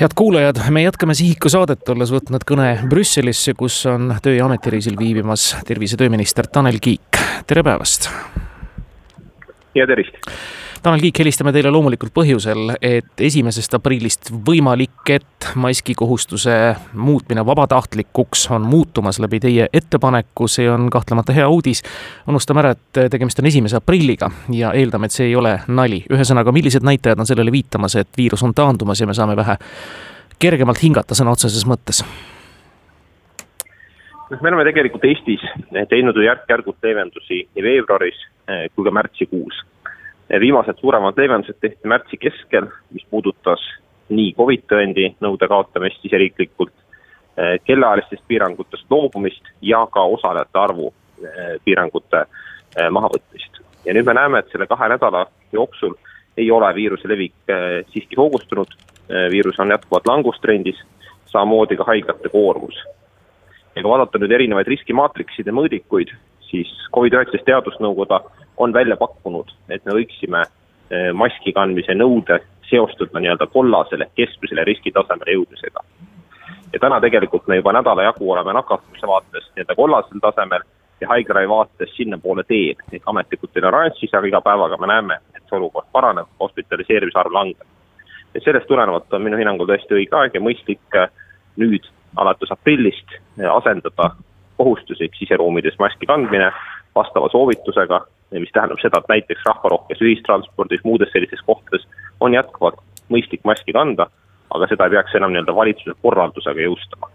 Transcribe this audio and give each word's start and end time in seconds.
head 0.00 0.10
kuulajad, 0.14 0.56
me 0.70 0.82
jätkame 0.82 1.14
Sihiku 1.14 1.50
saadet, 1.52 1.88
olles 1.92 2.08
võtnud 2.14 2.44
kõne 2.48 2.68
Brüsselisse, 2.88 3.52
kus 3.58 3.82
on 3.90 4.14
töö- 4.24 4.38
ja 4.38 4.46
ametireisil 4.46 4.96
viibimas 4.98 5.56
tervise- 5.68 5.98
ja 5.98 6.04
tööminister 6.04 6.46
Tanel 6.46 6.78
Kiik, 6.80 7.20
tere 7.46 7.62
päevast. 7.62 8.08
ja 9.74 9.86
tervist 9.86 10.16
Tanel 10.82 11.02
Kiik, 11.04 11.18
helistame 11.20 11.52
teile 11.52 11.68
loomulikult 11.68 12.14
põhjusel, 12.16 12.70
et 12.80 13.20
esimesest 13.20 13.74
aprillist 13.76 14.30
võimalik, 14.46 15.10
et 15.12 15.48
maskikohustuse 15.60 16.54
muutmine 16.96 17.42
vabatahtlikuks 17.44 18.46
on 18.56 18.64
muutumas 18.64 19.18
läbi 19.20 19.42
teie 19.44 19.66
ettepaneku, 19.76 20.48
see 20.48 20.70
on 20.72 20.88
kahtlemata 20.90 21.36
hea 21.36 21.48
uudis. 21.52 21.82
unustame 22.28 22.62
ära, 22.62 22.70
et 22.70 23.12
tegemist 23.12 23.42
on 23.42 23.50
esimese 23.52 23.76
aprilliga 23.76 24.30
ja 24.56 24.72
eeldame, 24.72 25.10
et 25.10 25.12
see 25.12 25.26
ei 25.28 25.36
ole 25.36 25.58
nali. 25.68 26.00
ühesõnaga, 26.08 26.52
millised 26.52 26.82
näitajad 26.82 27.20
on 27.20 27.28
sellele 27.28 27.52
viitamas, 27.52 27.96
et 28.00 28.08
viirus 28.16 28.42
on 28.42 28.54
taandumas 28.54 29.00
ja 29.00 29.06
me 29.06 29.14
saame 29.14 29.36
vähe 29.36 29.58
kergemalt 30.38 30.80
hingata 30.82 31.14
sõna 31.14 31.36
otseses 31.36 31.66
mõttes? 31.68 32.00
me 34.30 34.48
oleme 34.48 34.64
tegelikult 34.64 35.04
Eestis 35.04 35.44
teinud 35.90 36.16
ju 36.16 36.24
järk-järgult 36.24 36.80
leevendusi 36.82 37.42
nii 37.52 37.64
veebruaris 37.66 38.16
eh, 38.48 38.70
kui 38.74 38.84
ka 38.86 38.90
märtsikuus 38.94 39.60
viimased 40.38 40.78
suuremad 40.78 41.18
leevendused 41.18 41.58
tehti 41.60 41.88
märtsi 41.88 42.16
keskel, 42.16 42.68
mis 42.94 43.06
puudutas 43.10 43.62
nii 44.10 44.34
Covid 44.36 44.66
tõendi 44.70 45.08
nõude 45.22 45.48
kaotamist 45.50 46.02
siseriiklikult, 46.02 46.72
eh, 47.36 47.58
kellaajalistest 47.64 48.22
piirangutest 48.28 48.86
loobumist 48.90 49.42
ja 49.62 49.82
ka 49.92 50.04
osalejate 50.14 50.58
arvu 50.58 50.92
eh, 51.22 51.56
piirangute 51.64 52.22
eh, 52.22 52.88
mahavõtmist. 52.90 53.62
ja 53.84 53.94
nüüd 53.94 54.06
me 54.06 54.14
näeme, 54.14 54.38
et 54.38 54.50
selle 54.52 54.66
kahe 54.66 54.88
nädala 54.88 55.26
jooksul 55.52 55.94
ei 56.36 56.50
ole 56.50 56.68
viiruse 56.74 57.08
levik 57.08 57.34
siiski 57.92 58.16
hoogustunud, 58.16 58.68
viirus 59.30 59.58
on 59.58 59.70
jätkuvalt 59.70 60.06
langustrendis, 60.06 60.76
samamoodi 61.32 61.76
ka 61.76 61.84
haiglate 61.84 62.28
koormus. 62.28 62.76
ja 63.74 63.82
kui 63.82 63.90
vaadata 63.90 64.18
nüüd 64.18 64.32
erinevaid 64.36 64.68
riskimaatrikside 64.68 65.50
mõõdikuid, 65.50 66.12
siis 66.50 66.70
Covid-19 66.94 67.44
teadusnõukoda 67.44 68.20
on 68.60 68.72
välja 68.72 68.96
pakkunud, 68.96 69.52
et 69.68 69.84
me 69.88 69.96
võiksime 69.96 70.42
eh, 70.44 71.10
maski 71.16 71.52
kandmise 71.56 71.96
nõude 71.96 72.40
seostada 72.70 73.22
nii-öelda 73.22 73.46
kollasele 73.50 74.10
keskmisele 74.18 74.64
riskitasemele 74.68 75.36
jõudmisega. 75.38 75.80
ja 76.72 76.78
täna 76.78 77.00
tegelikult 77.00 77.48
me 77.48 77.56
juba 77.56 77.72
nädala 77.72 78.02
jagu 78.02 78.30
oleme 78.32 78.52
nakatumise 78.52 79.06
vaates 79.06 79.48
nii-öelda 79.54 79.74
kollasel 79.74 80.22
tasemel 80.22 80.66
ja 81.00 81.08
haiglaravi 81.08 81.48
vaates 81.48 81.96
sinnapoole 81.96 82.44
teel, 82.44 82.76
ehk 82.92 83.08
ametlikult 83.08 83.54
veel 83.54 83.70
oranžis, 83.72 84.14
aga 84.14 84.28
iga 84.28 84.40
päevaga 84.44 84.76
me 84.76 84.90
näeme, 84.92 85.18
et 85.34 85.42
see 85.48 85.56
olukord 85.58 85.88
paraneb, 85.92 86.28
hospitaliseerimise 86.40 87.18
arv 87.18 87.32
langeb. 87.32 87.66
ja 88.34 88.40
sellest 88.44 88.68
tulenevalt 88.68 89.12
on 89.12 89.22
minu 89.22 89.40
hinnangul 89.40 89.66
tõesti 89.66 89.96
õige 89.96 90.16
aeg 90.20 90.34
ja 90.34 90.44
mõistlik 90.44 91.00
eh, 91.00 91.08
nüüd 91.56 91.88
alates 92.16 92.52
aprillist 92.52 93.16
eh, 93.16 93.48
asendada 93.48 94.12
kohustuslik 94.60 95.16
siseruumides 95.16 95.78
maski 95.78 96.06
kandmine 96.06 96.52
vastava 96.94 97.28
soovitusega 97.32 98.04
mis 98.38 98.52
tähendab 98.54 98.78
seda, 98.82 99.00
et 99.00 99.08
näiteks 99.10 99.46
rahvarohkes 99.46 100.02
ühistranspordis, 100.06 100.84
muudes 100.84 101.10
sellistes 101.12 101.42
kohtades 101.46 101.86
on 102.20 102.34
jätkuvalt 102.34 102.78
mõistlik 103.10 103.42
maski 103.44 103.74
kanda, 103.74 104.06
aga 104.54 104.68
seda 104.70 104.86
ei 104.86 104.96
peaks 104.96 105.16
enam 105.18 105.34
nii-öelda 105.34 105.54
valitsuse 105.54 105.96
korraldusega 106.02 106.68
jõustama 106.68 107.10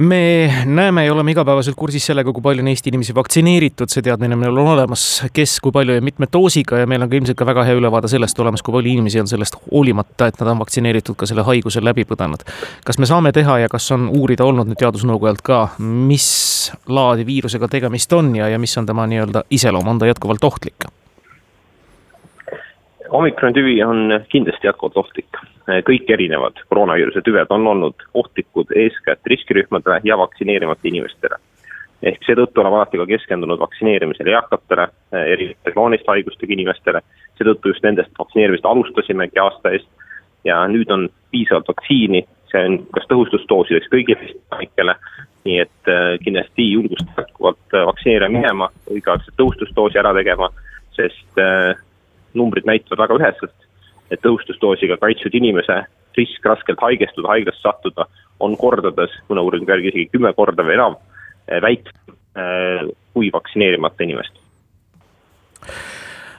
me 0.00 0.50
näeme 0.64 1.04
ja 1.04 1.12
oleme 1.12 1.30
igapäevaselt 1.30 1.76
kursis 1.76 2.06
sellega, 2.06 2.32
kui 2.32 2.42
palju 2.42 2.62
on 2.64 2.68
Eesti 2.72 2.88
inimesi 2.88 3.14
vaktsineeritud, 3.14 3.90
see 3.92 4.04
teadmine 4.04 4.36
meil 4.40 4.56
on 4.56 4.70
olemas, 4.72 5.02
kes, 5.36 5.58
kui 5.60 5.74
palju 5.76 5.98
ja 5.98 6.04
mitme 6.04 6.28
doosiga 6.32 6.78
ja 6.80 6.86
meil 6.88 7.04
on 7.04 7.10
ka 7.10 7.18
ilmselt 7.18 7.36
ka 7.36 7.46
väga 7.46 7.66
hea 7.68 7.76
ülevaade 7.76 8.08
sellest 8.08 8.40
olemas, 8.40 8.64
kui 8.64 8.72
palju 8.72 8.94
inimesi 8.94 9.20
on 9.20 9.28
sellest 9.28 9.58
hoolimata, 9.66 10.30
et 10.30 10.40
nad 10.40 10.54
on 10.54 10.62
vaktsineeritud, 10.62 11.18
ka 11.20 11.28
selle 11.28 11.44
haiguse 11.44 11.84
läbi 11.84 12.06
põdenud. 12.08 12.46
kas 12.84 12.98
me 12.98 13.08
saame 13.10 13.32
teha 13.36 13.58
ja 13.66 13.68
kas 13.68 13.90
on 13.92 14.08
uurida 14.08 14.46
olnud 14.48 14.72
nüüd 14.72 14.80
teadusnõukojalt 14.80 15.44
ka, 15.44 15.60
mis 15.78 16.30
laadi 16.88 17.28
viirusega 17.28 17.68
tegemist 17.68 18.12
on 18.16 18.32
ja, 18.40 18.48
ja 18.48 18.58
mis 18.58 18.78
on 18.80 18.88
tema 18.88 19.04
nii-öelda 19.10 19.44
iseloom, 19.50 19.88
on 19.88 20.00
ta 20.00 20.08
jätkuvalt 20.08 20.44
ohtlik? 20.48 20.88
omikron 23.10 23.52
tüvi 23.52 23.82
on 23.84 24.20
kindlasti 24.32 24.66
jätkuvalt 24.66 24.96
ohtlik. 24.96 25.44
Kõik 25.86 26.08
erinevad 26.10 26.58
koroonaviiruse 26.68 27.22
tüved 27.26 27.52
on 27.54 27.66
olnud 27.66 28.02
ohtlikud 28.14 28.72
eeskätt 28.76 29.26
riskirühmadele 29.26 30.00
ja 30.04 30.18
vaktsineerimata 30.18 30.88
inimestele. 30.88 31.36
ehk 32.02 32.22
seetõttu 32.24 32.60
oleme 32.60 32.76
alati 32.76 32.96
ka 32.96 33.06
keskendunud 33.06 33.60
vaktsineerimisele 33.60 34.32
eakatele, 34.32 34.86
erinevate 35.12 35.72
krooniliste 35.72 36.08
haigustega 36.08 36.52
inimestele, 36.52 37.02
seetõttu 37.36 37.74
just 37.74 37.84
nendest 37.84 38.18
vaktsineerimist 38.18 38.64
alustasimegi 38.64 39.38
aasta 39.38 39.74
eest. 39.76 39.88
Ja 40.44 40.62
nüüd 40.68 40.88
on 40.90 41.10
piisavalt 41.30 41.68
vaktsiini, 41.68 42.22
see 42.48 42.62
on 42.66 42.78
kas 42.96 43.04
tõhustusdoosideks 43.10 43.90
kõigile 43.92 44.30
elanikele, 44.30 44.96
nii 45.44 45.58
et 45.64 45.90
äh, 45.92 46.16
kindlasti 46.24 46.70
julgustan 46.72 47.22
jätkuvalt 47.22 47.76
äh, 47.76 47.86
vaktsineerima 47.88 48.38
minema, 48.38 48.68
õigeaegselt 48.90 49.36
tõhustusdoosi 49.40 50.00
ära 50.00 50.12
tegema, 50.16 50.50
sest 50.96 51.40
äh, 51.40 51.76
numbrid 52.36 52.68
näitavad 52.68 53.04
väga 53.04 53.18
üheselt, 53.20 53.68
et 54.10 54.20
tõhustusdoosiga 54.24 54.98
kaitstud 55.00 55.34
inimese 55.34 55.82
risk 56.18 56.44
raskelt 56.46 56.80
haigestuda, 56.82 57.28
haiglasse 57.28 57.62
sattuda 57.62 58.06
on 58.40 58.56
kordades, 58.58 59.14
mõne 59.28 59.44
uuringu 59.46 59.70
järgi 59.70 59.92
isegi 59.92 60.10
kümme 60.14 60.32
korda 60.36 60.66
või 60.66 60.76
enam 60.78 60.98
eh, 61.46 61.60
väiksem 61.62 62.14
eh, 62.14 62.90
kui 63.14 63.30
vaktsineerimata 63.32 64.06
inimest. 64.06 64.40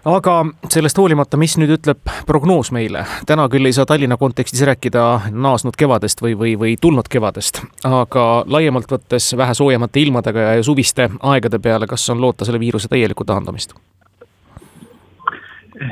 Aga 0.06 0.40
sellest 0.74 0.98
hoolimata, 0.98 1.38
mis 1.38 1.54
nüüd 1.62 1.76
ütleb 1.76 2.00
prognoos 2.26 2.72
meile, 2.74 3.04
täna 3.30 3.46
küll 3.54 3.70
ei 3.70 3.76
saa 3.78 3.86
Tallinna 3.86 4.18
kontekstis 4.18 4.64
rääkida 4.66 5.04
naasnud 5.30 5.78
kevadest 5.78 6.24
või, 6.26 6.34
või, 6.40 6.56
või 6.58 6.74
tulnud 6.82 7.06
kevadest, 7.06 7.62
aga 7.86 8.26
laiemalt 8.50 8.90
võttes 8.90 9.30
vähe 9.38 9.54
soojemate 9.54 10.02
ilmadega 10.02 10.48
ja 10.58 10.66
suviste 10.66 11.12
aegade 11.22 11.62
peale, 11.62 11.86
kas 11.88 12.10
on 12.10 12.22
loota 12.22 12.50
selle 12.50 12.60
viiruse 12.60 12.90
täielikku 12.90 13.30
taandumist? 13.30 13.78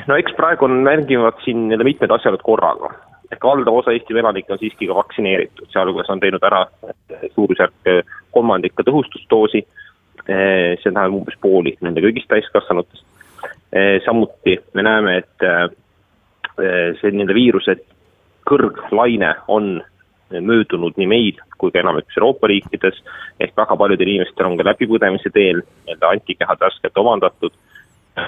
No 0.08 0.18
eks 0.20 0.36
praegu 0.38 0.68
on, 0.68 0.82
mängivad 0.86 1.40
siin 1.44 1.68
nii-öelda 1.68 1.88
mitmed 1.88 2.12
asjaolud 2.16 2.44
korraga. 2.44 2.94
ehk 3.32 3.44
valdav 3.46 3.76
osa 3.82 3.94
Eesti 3.94 4.18
elanikke 4.18 4.54
on 4.54 4.60
siiski 4.60 4.88
ka 4.90 4.96
vaktsineeritud, 4.98 5.70
sealhulgas 5.70 6.10
on 6.10 6.20
teinud 6.20 6.44
ära 6.44 6.64
suurusjärk 7.36 7.92
kolmandik 8.34 8.74
ka 8.76 8.84
tõhustusdoosi, 8.88 9.62
see 10.26 10.82
tähendab 10.82 11.14
umbes 11.14 11.38
pooli 11.42 11.76
nende 11.82 12.02
kõigist 12.02 12.30
täiskasvanutest. 12.32 13.06
samuti 14.06 14.58
me 14.74 14.84
näeme, 14.84 15.18
et 15.22 15.48
see 17.02 17.14
nii-öelda 17.14 17.38
viiruse 17.38 17.78
kõrglaine 18.50 19.36
on 19.48 19.78
möödunud 20.30 20.98
nii 20.98 21.08
meil 21.10 21.38
kui 21.60 21.72
ka 21.72 21.82
enamikus 21.84 22.18
Euroopa 22.18 22.48
riikides, 22.48 22.98
ehk 23.40 23.56
väga 23.58 23.76
paljudel 23.78 24.08
inimestel 24.08 24.48
on 24.48 24.58
ka 24.58 24.66
läbipõdemise 24.66 25.30
teel 25.34 25.62
nii-öelda 25.62 26.14
antikehad 26.16 26.62
värskelt 26.66 26.98
omandatud 26.98 27.54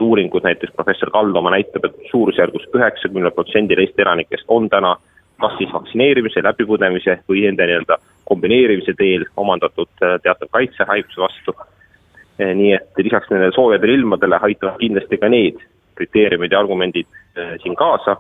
uuringud, 0.02 0.44
näiteks 0.44 0.74
professor 0.76 1.12
Kaldomaa 1.12 1.52
näitab, 1.52 1.86
et 1.86 1.96
suurusjärgus 2.12 2.68
üheksakümnel 2.76 3.32
protsendil 3.36 3.80
Eesti 3.80 4.02
elanikest 4.02 4.46
on 4.48 4.70
täna 4.70 4.96
kas 5.42 5.58
siis 5.58 5.74
vaktsineerimise, 5.74 6.44
läbipõdemise 6.46 7.18
või 7.30 7.46
nende 7.46 7.66
nii-öelda 7.68 7.98
kombineerimise 8.30 8.94
teel 8.98 9.26
omandatud 9.42 10.04
äh, 10.06 10.18
teatav 10.24 10.52
kaitse 10.54 10.88
haiguse 10.88 11.22
vastu. 11.22 11.56
Äh, 11.58 12.54
nii 12.58 12.76
et 12.78 13.02
lisaks 13.04 13.32
nendele 13.32 13.56
soojadele 13.56 13.98
ilmadele 14.00 14.40
aitavad 14.42 14.80
kindlasti 14.82 15.20
ka 15.22 15.30
need 15.34 15.62
kriteeriumid 16.00 16.54
ja 16.54 16.62
argumendid 16.62 17.10
äh, 17.10 17.56
siin 17.64 17.76
kaasa. 17.76 18.18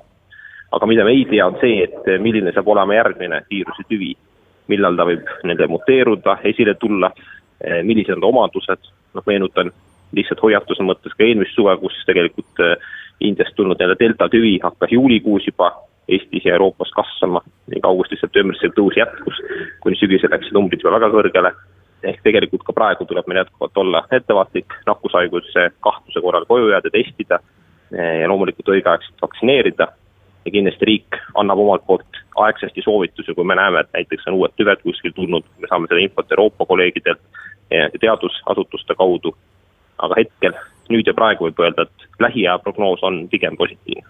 aga 0.71 0.87
mida 0.87 1.03
me 1.03 1.11
ei 1.11 1.25
tea, 1.27 1.45
on 1.45 1.57
see, 1.59 1.83
et 1.83 2.05
milline 2.23 2.53
saab 2.55 2.69
olema 2.71 2.95
järgmine 2.95 3.41
viiruse 3.49 3.83
tüvi, 3.89 4.13
millal 4.71 4.95
ta 4.95 5.03
võib 5.09 5.27
nende 5.43 5.65
muteeruda, 5.67 6.37
esile 6.47 6.77
tulla, 6.79 7.09
millised 7.83 8.15
on 8.15 8.21
ta 8.23 8.29
omadused, 8.29 8.87
noh 9.17 9.25
meenutan 9.27 9.73
lihtsalt 10.15 10.41
hoiatuse 10.43 10.83
mõttes 10.85 11.13
ka 11.15 11.25
eelmist 11.25 11.55
suve, 11.55 11.75
kus 11.81 11.95
tegelikult 12.07 12.63
äh, 12.63 12.75
Indiast 13.21 13.53
tulnud 13.55 13.77
nii-öelda 13.77 13.99
delta 13.99 14.27
tüvi 14.33 14.55
hakkas 14.63 14.91
juulikuus 14.95 15.45
juba 15.45 15.69
Eestis 16.09 16.45
ja 16.45 16.55
Euroopas 16.55 16.89
kasvama 16.95 17.43
ning 17.69 17.85
augustist-septembris 17.85 18.59
see 18.63 18.73
tõus 18.73 18.97
jätkus, 18.97 19.37
kuni 19.83 19.99
sügisel 19.99 20.33
läksid 20.33 20.55
numbrid 20.57 20.81
juba 20.81 20.97
väga 20.97 21.11
kõrgele. 21.13 21.51
ehk 22.03 22.23
tegelikult 22.25 22.63
ka 22.65 22.73
praegu 22.73 23.05
tuleb 23.05 23.27
meil 23.29 23.43
jätkuvalt 23.43 23.77
olla 23.77 23.99
ettevaatlik, 24.11 24.73
nakkushaiguse 24.87 25.67
kahtluse 25.85 26.21
korral 26.21 26.47
koju 26.49 26.71
jääda, 26.71 26.89
testida 26.89 27.37
äh, 27.37 28.21
ja 28.21 28.27
loomulikult 28.27 28.73
õigeaegselt 28.73 29.21
vaktsineerida. 29.21 29.87
ja 30.45 30.51
kindlasti 30.51 30.85
riik 30.85 31.21
annab 31.35 31.59
omalt 31.59 31.85
poolt 31.85 32.17
aegsasti 32.35 32.81
soovitusi, 32.81 33.35
kui 33.35 33.45
me 33.45 33.55
näeme, 33.55 33.79
et 33.79 33.93
näiteks 33.93 34.27
on 34.27 34.33
uued 34.33 34.57
tüved 34.57 34.81
kuskil 34.81 35.13
tulnud, 35.13 35.45
me 35.59 35.67
saame 35.69 35.87
seda 35.87 36.01
infot 36.01 36.31
Euroopa 36.31 36.65
kolleegidelt 36.65 37.21
teadusasutuste 38.01 38.95
kaudu 38.97 39.35
aga 40.01 40.17
hetkel, 40.17 40.57
nüüd 40.91 41.07
ja 41.07 41.13
praegu 41.17 41.47
võib 41.47 41.61
öelda, 41.63 41.87
et 41.87 42.23
lähiaja 42.23 42.59
prognoos 42.63 43.03
on 43.07 43.23
pigem 43.31 43.57
positiivne 43.57 44.07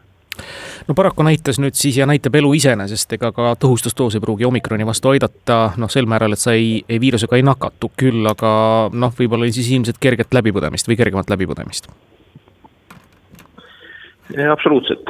no 0.87 0.95
paraku 0.95 1.23
näitas 1.23 1.59
nüüd 1.61 1.75
siis 1.77 1.97
ja 1.97 2.07
näitab 2.09 2.35
elu 2.39 2.53
iseenesest, 2.57 3.17
ega 3.17 3.31
ka 3.35 3.53
tõhustusdoos 3.61 4.17
ei 4.17 4.23
pruugi 4.23 4.47
omikroni 4.47 4.87
vastu 4.87 5.11
aidata, 5.13 5.59
noh, 5.81 5.91
sel 5.91 6.07
määral, 6.09 6.35
et 6.35 6.41
sa 6.41 6.55
ei, 6.57 6.81
ei 6.89 7.01
viirusega 7.03 7.37
ei 7.37 7.45
nakatu, 7.45 7.91
küll 7.99 8.27
aga 8.31 8.53
noh, 8.93 9.13
võib-olla 9.17 9.49
siis 9.51 9.71
ilmselt 9.75 10.01
kerget 10.01 10.33
läbipõdemist 10.37 10.89
või 10.89 10.99
kergemat 10.99 11.29
läbipõdemist. 11.33 11.91
absoluutselt, 14.51 15.09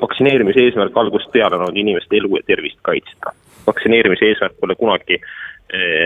vaktsineerimise 0.00 0.68
eesmärk 0.68 0.96
algusest 0.96 1.32
peale 1.32 1.58
on 1.58 1.68
olnud 1.68 1.80
inimeste 1.80 2.16
elu 2.16 2.36
ja 2.36 2.46
tervist 2.46 2.78
kaitsta. 2.82 3.34
vaktsineerimise 3.66 4.30
eesmärk 4.30 4.60
pole 4.60 4.74
kunagi 4.76 5.18
eh, 5.18 5.43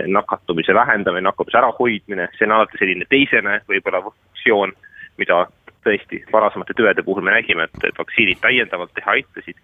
nakatumise 0.07 0.75
vähendamine, 0.75 1.27
nakatumise 1.27 1.59
ärahoidmine, 1.59 2.29
see 2.39 2.47
on 2.47 2.57
alati 2.57 2.81
selline 2.81 3.07
teisene 3.09 3.61
võib-olla 3.69 4.03
funktsioon, 4.07 4.73
mida 5.19 5.47
tõesti 5.85 6.23
varasemate 6.33 6.77
tüvede 6.77 7.03
puhul 7.03 7.25
me 7.27 7.35
nägime, 7.35 7.69
et, 7.69 7.85
et 7.89 7.99
vaktsiinid 7.99 8.41
täiendavalt 8.45 8.95
teha 8.95 9.19
aitasid. 9.19 9.59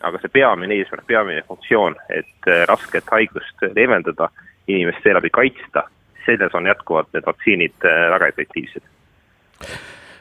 aga 0.00 0.18
see 0.18 0.32
peamine 0.32 0.74
eesmärk, 0.80 1.04
peamine 1.06 1.42
funktsioon, 1.48 1.96
et 2.08 2.48
eh, 2.48 2.62
rasket 2.68 3.10
haigust 3.12 3.66
leevendada, 3.76 4.30
inimest 4.68 5.02
seeläbi 5.04 5.30
kaitsta, 5.30 5.82
selles 6.24 6.54
on 6.54 6.66
jätkuvalt 6.66 7.12
need 7.12 7.26
vaktsiinid 7.26 7.84
eh, 7.84 8.04
väga 8.14 8.32
efektiivsed 8.32 8.86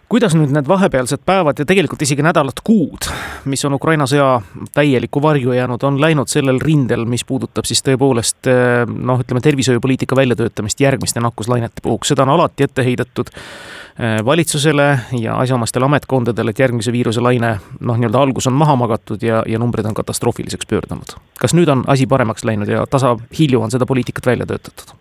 kuidas 0.09 0.33
nüüd 0.33 0.53
need 0.53 0.67
vahepealsed 0.67 1.21
päevad 1.25 1.59
ja 1.61 1.65
tegelikult 1.69 2.01
isegi 2.01 2.23
nädalad, 2.25 2.63
kuud, 2.65 3.05
mis 3.49 3.61
on 3.67 3.75
Ukraina 3.77 4.07
sõja 4.09 4.39
täielikku 4.73 5.21
varju 5.21 5.53
jäänud, 5.53 5.83
on 5.85 5.99
läinud 6.01 6.31
sellel 6.31 6.57
rindel, 6.63 7.05
mis 7.09 7.23
puudutab 7.29 7.69
siis 7.69 7.83
tõepoolest 7.85 8.49
eh, 8.49 8.89
noh, 8.89 9.21
ütleme 9.21 9.41
tervishoiupoliitika 9.45 10.17
väljatöötamist 10.17 10.81
järgmiste 10.81 11.21
nakkuslainete 11.21 11.85
puhuks, 11.85 12.09
seda 12.13 12.25
on 12.25 12.33
alati 12.33 12.65
ette 12.65 12.85
heidetud 12.85 13.29
eh, 13.29 14.17
valitsusele 14.25 14.87
ja 15.21 15.37
asjaomastele 15.43 15.85
ametkondadele, 15.85 16.55
et 16.55 16.63
järgmise 16.65 16.93
viiruselaine 16.95 17.53
noh, 17.79 17.99
nii-öelda 18.01 18.23
algus 18.25 18.49
on 18.49 18.57
maha 18.57 18.79
magatud 18.81 19.21
ja, 19.25 19.43
ja 19.45 19.61
numbrid 19.61 19.85
on 19.85 19.97
katastroofiliseks 19.97 20.65
pöördunud. 20.73 21.19
kas 21.37 21.53
nüüd 21.53 21.69
on 21.69 21.85
asi 21.87 22.09
paremaks 22.09 22.47
läinud 22.49 22.67
ja 22.67 22.87
tasahilju 22.89 23.61
on 23.61 23.77
seda 23.77 23.85
poliitikat 23.85 24.33
välja 24.33 24.49
töötatud? 24.49 24.97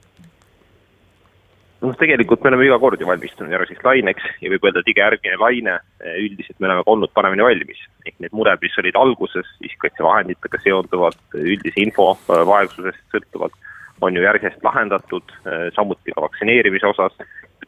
Noh, 1.82 1.94
tegelikult 1.98 2.42
me 2.42 2.50
oleme 2.52 2.66
iga 2.66 2.78
kord 2.82 3.00
ju 3.00 3.08
valmistunud 3.08 3.52
järgmiseks 3.54 3.86
laineks 3.86 4.26
ja 4.42 4.50
võib 4.52 4.66
öelda, 4.66 4.82
et 4.82 4.90
iga 4.92 5.06
järgmine 5.06 5.38
laine 5.40 5.74
eh, 5.78 6.18
üldiselt 6.24 6.58
me 6.58 6.68
oleme 6.68 6.84
ka 6.84 6.94
olnud 6.94 7.12
paremini 7.14 7.46
valmis. 7.46 7.82
ehk 8.06 8.16
need 8.24 8.34
mured, 8.34 8.60
mis 8.62 8.78
olid 8.82 8.98
alguses 8.98 9.50
isikukaitsevahenditega 9.62 10.62
seonduvalt, 10.64 11.20
üldise 11.38 11.82
info 11.82 12.12
eh, 12.16 12.44
vaegsusest 12.52 13.04
sõltuvalt, 13.14 13.54
on 14.02 14.16
ju 14.16 14.22
järjest 14.22 14.64
lahendatud, 14.66 15.34
eh, 15.44 15.68
samuti 15.76 16.14
ka 16.14 16.26
vaktsineerimise 16.26 16.90
osas. 16.94 17.14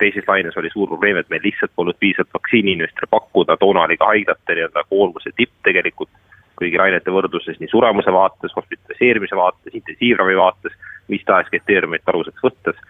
teises 0.01 0.25
laines 0.25 0.57
oli 0.57 0.71
suur 0.73 0.89
probleem, 0.89 1.19
et 1.21 1.29
meil 1.29 1.43
lihtsalt 1.45 1.75
polnud 1.77 1.97
piisavalt 2.01 2.33
vaktsiini 2.33 2.73
inimestele 2.73 3.09
pakkuda, 3.13 3.59
toona 3.61 3.83
oli 3.85 3.99
ka 4.01 4.07
haiglate 4.09 4.55
nii-öelda 4.57 4.87
koormuse 4.89 5.29
tipp 5.37 5.53
tegelikult 5.63 6.09
kõigi 6.57 6.79
lainete 6.81 7.13
võrdluses 7.13 7.59
nii 7.61 7.69
suremuse 7.69 8.13
vaates, 8.13 8.55
hospitaliseerimise 8.57 9.37
vaates, 9.37 9.75
intensiivravi 9.77 10.39
vaates, 10.41 10.73
mis 11.13 11.25
tahes 11.29 11.53
kriteeriumit 11.53 12.09
aluseks 12.09 12.41
võttes 12.45 12.81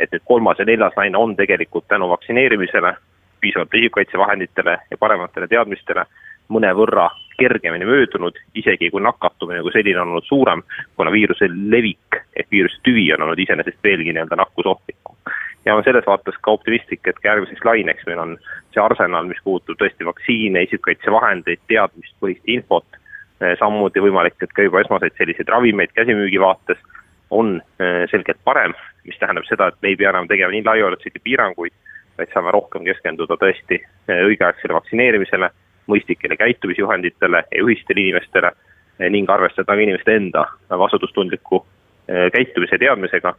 et 0.00 0.12
nüüd 0.12 0.24
kolmas 0.24 0.58
ja 0.58 0.64
neljas 0.64 0.96
laine 0.96 1.18
on 1.18 1.36
tegelikult 1.36 1.88
tänu 1.88 2.08
vaktsineerimisele, 2.08 2.94
piisavatele 3.40 3.80
isikukaitsevahenditele 3.84 4.76
ja 4.90 4.98
parematele 5.00 5.48
teadmistele 5.48 6.04
mõnevõrra 6.50 7.08
kergemini 7.40 7.86
möödunud, 7.88 8.36
isegi 8.58 8.90
kui 8.92 9.02
nakatumine 9.02 9.62
kui 9.64 9.72
selline 9.72 10.00
on 10.02 10.12
olnud 10.12 10.26
suurem, 10.28 10.62
kuna 10.96 11.12
viiruse 11.14 11.48
levik 11.48 12.18
ehk 12.36 12.50
viiruse 12.52 12.80
tüvi 12.86 13.06
on 13.14 13.24
olnud 13.26 13.40
iseenesest 13.40 13.80
veelgi 13.84 14.12
nii-öelda 14.12 14.36
nakkusohtlikum. 14.40 15.16
ja 15.64 15.74
olen 15.74 15.84
selles 15.84 16.06
vaates 16.06 16.36
ka 16.40 16.54
optimistlik, 16.56 17.00
et 17.06 17.18
ka 17.18 17.28
järgmiseks 17.28 17.64
laineks 17.64 18.06
meil 18.06 18.18
on 18.18 18.36
see 18.74 18.82
arsenal, 18.82 19.26
mis 19.28 19.40
puudutab 19.44 19.80
tõesti 19.80 20.06
vaktsiine, 20.08 20.62
isikukaitsevahendeid, 20.68 21.60
teadmispõhist 21.68 22.48
infot, 22.48 22.86
eh, 23.40 23.56
samuti 23.60 24.00
võimalik, 24.00 24.38
et 24.42 24.52
ka 24.56 24.64
juba 24.64 24.80
esmaseid 24.80 25.16
selliseid 25.18 25.52
ravimeid 25.52 25.92
käsimüügi 25.96 26.40
vaates 26.40 26.80
on 27.30 27.60
eh, 27.60 28.06
selgelt 28.10 28.40
parem 28.44 28.74
mis 29.04 29.18
tähendab 29.18 29.46
seda, 29.48 29.70
et 29.70 29.78
me 29.82 29.92
ei 29.92 29.96
pea 29.96 30.10
enam 30.12 30.28
tegema 30.28 30.52
nii 30.54 30.64
laiaulatuslikke 30.66 31.22
piiranguid, 31.24 31.74
vaid 32.18 32.32
saame 32.34 32.52
rohkem 32.54 32.84
keskenduda 32.84 33.38
tõesti 33.40 33.80
eh, 33.80 34.22
õigeaegsele 34.28 34.76
vaktsineerimisele, 34.76 35.50
mõistlikele 35.90 36.36
käitumisjuhenditele 36.40 37.44
ja 37.46 37.62
juhistele 37.62 38.04
inimestele 38.04 38.52
eh, 38.52 39.08
ning 39.10 39.30
arvestada 39.30 39.72
ka 39.72 39.80
inimeste 39.80 40.16
enda 40.20 40.44
vastutustundliku 40.84 41.62
eh, 41.62 42.28
käitumise 42.34 42.78
teadmisega, 42.78 43.34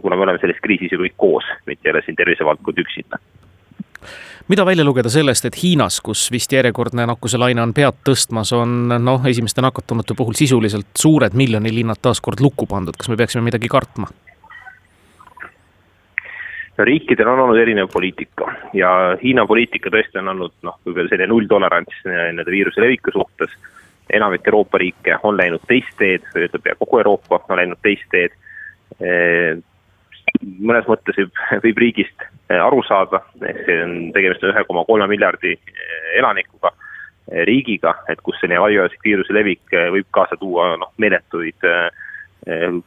kuna 0.00 0.16
me 0.16 0.28
oleme 0.28 0.42
selles 0.42 0.62
kriisis 0.62 0.94
ju 0.94 1.02
kõik 1.02 1.18
koos, 1.18 1.52
mitte 1.66 1.88
ei 1.88 1.96
ole 1.96 2.06
siin 2.06 2.18
tervisevaldkond 2.18 2.84
üksinda 2.86 3.22
mida 4.50 4.64
välja 4.66 4.84
lugeda 4.84 5.10
sellest, 5.12 5.44
et 5.46 5.58
Hiinas, 5.62 6.00
kus 6.02 6.24
vist 6.32 6.50
järjekordne 6.52 7.04
nakkuselaine 7.06 7.62
on 7.62 7.74
pead 7.76 8.00
tõstmas, 8.06 8.50
on 8.56 8.96
noh, 8.98 9.26
esimeste 9.30 9.62
nakatunute 9.62 10.16
puhul 10.18 10.34
sisuliselt 10.34 10.90
suured 10.98 11.36
miljonilinnad 11.38 12.00
taas 12.02 12.18
kord 12.24 12.42
lukku 12.42 12.66
pandud, 12.66 12.98
kas 12.98 13.12
me 13.12 13.18
peaksime 13.20 13.44
midagi 13.46 13.70
kartma? 13.70 14.10
Riikidel 16.84 17.28
on 17.28 17.40
olnud 17.44 17.58
erinev 17.60 17.88
poliitika 17.92 18.52
ja 18.76 18.90
Hiina 19.22 19.46
poliitika 19.46 19.90
tõesti 19.92 20.20
on 20.20 20.32
olnud 20.34 20.52
noh, 20.66 20.78
võib-olla 20.86 21.10
selline 21.10 21.30
nulltolerants 21.30 22.04
nii-öelda 22.06 22.50
viiruse 22.50 22.82
leviku 22.82 23.14
suhtes. 23.14 23.56
enamik 24.10 24.46
Euroopa 24.46 24.78
riike 24.78 25.18
on 25.22 25.36
läinud 25.36 25.62
teist 25.68 25.92
teed, 25.98 26.24
või 26.34 26.48
ütleme 26.48 26.62
pea 26.62 26.78
kogu 26.78 26.98
Euroopa 26.98 27.40
on 27.48 27.56
läinud 27.56 27.78
teist 27.82 28.08
teed. 28.10 28.34
mõnes 30.60 30.86
mõttes 30.86 31.16
võib, 31.16 31.32
võib 31.64 31.78
riigist 31.78 32.26
aru 32.48 32.82
saada, 32.88 33.22
ehk 33.46 33.64
see 33.66 33.82
on 33.84 33.94
tegemist 34.12 34.44
ühe 34.44 34.64
koma 34.66 34.84
kolme 34.84 35.06
miljardi 35.06 35.56
elanikuga 36.18 36.72
riigiga, 37.46 37.94
et 38.08 38.20
kus 38.22 38.38
selline 38.40 38.58
laiaulatuslik 38.60 39.04
viiruse 39.04 39.34
levik 39.34 39.74
võib 39.94 40.06
kaasa 40.10 40.36
tuua 40.36 40.76
noh, 40.76 40.92
meeletuid 40.98 41.66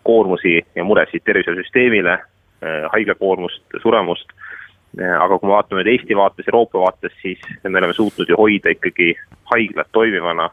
koormusi 0.04 0.60
ja 0.76 0.84
muresid 0.84 1.24
tervishoiusüsteemile, 1.26 2.18
haiglakoormust, 2.94 3.64
suremust. 3.82 4.34
Äh, 5.02 5.16
aga 5.18 5.40
kui 5.40 5.50
me 5.50 5.56
vaatame 5.56 5.82
nüüd 5.82 5.92
Eesti 5.96 6.18
vaates, 6.18 6.48
Euroopa 6.48 6.80
vaates, 6.84 7.14
siis 7.22 7.42
me 7.64 7.80
oleme 7.80 7.94
suutnud 7.98 8.30
ju 8.30 8.38
hoida 8.38 8.74
ikkagi 8.74 9.14
haiglad 9.52 9.90
toimivana, 9.92 10.50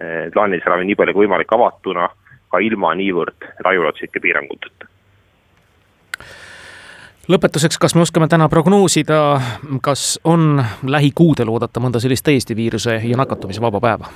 äh, 0.00 0.28
plaanilise 0.32 0.70
ravi 0.72 0.88
nii 0.88 0.96
palju 0.96 1.16
kui 1.16 1.26
võimalik 1.26 1.52
avatuna, 1.52 2.08
ka 2.50 2.60
ilma 2.64 2.94
niivõrd 2.96 3.50
laiaulatuslike 3.64 4.22
piiranguteta 4.22 4.92
lõpetuseks, 7.26 7.78
kas 7.82 7.94
me 7.98 8.04
oskame 8.04 8.28
täna 8.30 8.46
prognoosida, 8.48 9.18
kas 9.82 10.14
on 10.24 10.62
lähikuudel 10.86 11.50
oodata 11.50 11.82
mõnda 11.82 12.00
sellist 12.00 12.24
täiesti 12.24 12.56
viiruse 12.56 13.00
ja 13.02 13.18
nakatumise 13.18 13.60
vaba 13.60 13.82
päeva? 13.82 14.12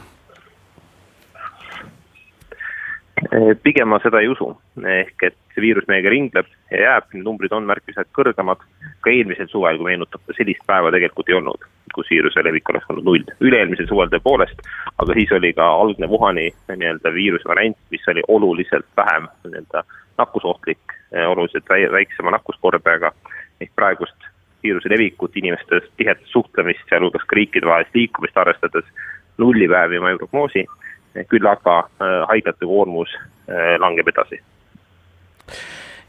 Pigem 3.63 3.89
ma 3.89 3.99
seda 4.01 4.21
ei 4.23 4.29
usu, 4.33 4.49
ehk 4.81 5.25
et 5.29 5.37
see 5.55 5.65
viirus 5.65 5.87
meiega 5.91 6.11
ringleb 6.13 6.49
ja 6.71 6.81
jääb, 6.85 7.11
need 7.13 7.27
numbrid 7.27 7.53
on 7.53 7.67
märkimisväärselt 7.69 8.15
kõrgemad. 8.17 8.63
ka 9.01 9.11
eelmisel 9.11 9.49
suvel, 9.49 9.79
kui 9.81 9.91
meenutate, 9.91 10.35
sellist 10.37 10.65
päeva 10.69 10.91
tegelikult 10.93 11.29
ei 11.29 11.37
olnud, 11.37 11.63
kus 11.95 12.09
viiruse 12.13 12.45
levik 12.45 12.69
oleks 12.69 12.89
olnud 12.89 13.05
null. 13.05 13.25
üle-eelmisel 13.41 13.89
suvel 13.89 14.09
tõepoolest, 14.13 14.65
aga 14.99 15.17
siis 15.17 15.33
oli 15.33 15.53
ka 15.53 15.69
algne 15.83 16.09
Wuhani 16.09 16.49
nii-öelda 16.69 17.13
viiruse 17.13 17.49
variant, 17.49 17.77
mis 17.91 18.09
oli 18.09 18.25
oluliselt 18.29 18.89
vähem 18.97 19.29
nii-öelda 19.45 19.85
nakkusohtlik, 20.19 20.97
eh, 21.13 21.29
oluliselt 21.29 21.69
väiksema 21.69 22.31
nakkuskordajaga. 22.31 23.13
ehk 23.61 23.73
praegust 23.77 24.17
viiruse 24.63 24.89
levikut, 24.89 25.37
inimeste 25.37 25.81
tihedat 25.97 26.25
suhtlemist, 26.25 26.81
sealhulgas 26.89 27.25
ka 27.25 27.37
riikidevahelist 27.37 27.95
liikumist 27.95 28.37
arvestades 28.37 28.85
nullipäevi 29.39 30.01
ma 30.01 30.11
ei 30.11 30.17
prognoosi 30.17 30.67
küll 31.29 31.47
aga 31.47 31.79
äh, 31.81 32.17
haiglate 32.31 32.67
koormus 32.67 33.13
äh, 33.17 33.77
langeb 33.83 34.09
edasi 34.13 34.41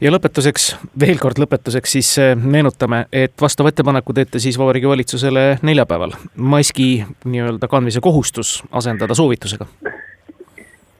ja 0.02 0.10
lõpetuseks, 0.10 0.68
veel 1.00 1.20
kord 1.22 1.40
lõpetuseks 1.42 1.96
siis 1.98 2.12
äh, 2.22 2.34
meenutame, 2.36 3.04
et 3.12 3.34
vastava 3.40 3.72
ettepaneku 3.72 4.14
teete 4.16 4.42
siis 4.42 4.58
Vabariigi 4.58 4.88
Valitsusele 4.88 5.46
neljapäeval. 5.62 6.14
maski 6.36 7.04
nii-öelda 7.24 7.68
kandmise 7.68 8.00
kohustus 8.00 8.62
asendada 8.70 9.14
soovitusega. 9.14 9.66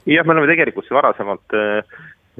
jah, 0.06 0.26
me 0.26 0.32
oleme 0.32 0.50
tegelikult 0.50 0.90
varasemalt 0.90 1.61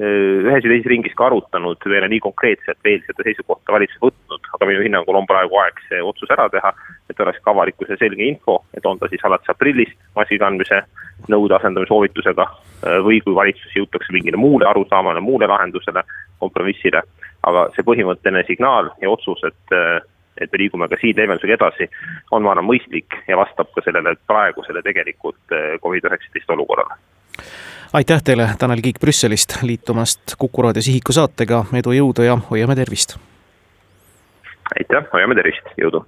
ühes 0.01 0.65
ja 0.65 0.71
teises 0.71 0.89
ringis 0.89 1.13
ka 1.17 1.27
arutanud, 1.27 1.77
ei 1.85 1.99
ole 1.99 2.09
nii 2.09 2.21
konkreetselt 2.25 2.79
veel 2.85 3.03
seda 3.05 3.27
seisukohta 3.27 3.75
valitsus 3.75 4.01
võtnud, 4.01 4.47
aga 4.57 4.69
minu 4.71 4.81
hinnangul 4.87 5.19
on 5.21 5.29
praegu 5.29 5.59
aeg 5.61 5.83
see 5.89 6.01
otsus 6.01 6.33
ära 6.33 6.47
teha, 6.53 6.73
et 7.13 7.21
oleks 7.21 7.43
ka 7.45 7.53
avalikkuse 7.53 7.99
selge 8.01 8.25
info, 8.25 8.63
et 8.73 8.87
on 8.89 8.99
ta 8.99 9.11
siis 9.13 9.25
alates 9.29 9.53
aprillist 9.53 9.99
maski 10.17 10.41
kandmise 10.41 10.81
nõude 11.29 11.59
asendamise 11.59 11.93
soovitusega 11.93 12.49
või 13.05 13.21
kui 13.21 13.37
valitsus 13.37 13.77
jõutakse 13.77 14.17
mingile 14.17 14.41
muule 14.41 14.67
arusaamale, 14.71 15.21
muule 15.21 15.51
lahendusele, 15.51 16.07
kompromissile, 16.41 17.05
aga 17.45 17.69
see 17.77 17.85
põhimõtteline 17.85 18.47
signaal 18.49 18.95
ja 19.03 19.13
otsus, 19.13 19.45
et 19.45 19.79
et 20.41 20.49
me 20.49 20.59
liigume 20.59 20.87
ka 20.89 20.97
siin 20.97 21.13
leevendusega 21.13 21.59
edasi, 21.59 21.87
on, 22.33 22.41
ma 22.43 22.55
arvan, 22.55 22.65
mõistlik 22.65 23.19
ja 23.29 23.37
vastab 23.37 23.69
ka 23.77 23.85
sellele 23.85 24.17
praegusele 24.27 24.81
tegelikult 24.83 25.53
Covid-19 25.85 26.57
olukorrale 26.57 26.97
aitäh 27.93 28.23
teile, 28.25 28.49
Tanel 28.59 28.81
Kiik 28.83 29.01
Brüsselist 29.01 29.59
liitumast 29.63 30.35
Kuku 30.39 30.63
raadio 30.63 30.83
Sihiku 30.83 31.13
saatega, 31.13 31.65
edu, 31.73 31.93
jõudu 31.93 32.27
ja 32.27 32.39
hoiame 32.51 32.77
tervist! 32.79 33.17
aitäh, 34.79 35.05
hoiame 35.13 35.35
tervist, 35.35 35.75
jõudu! 35.81 36.05